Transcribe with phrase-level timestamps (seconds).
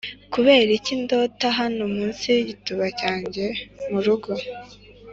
[0.33, 3.45] kuberiki ndota hano munsi yigituba cyanjye
[3.89, 4.31] murugo,